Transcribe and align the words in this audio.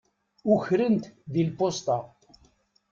Ukren-t 0.53 1.05
di 1.31 1.41
lpusṭa. 1.47 1.97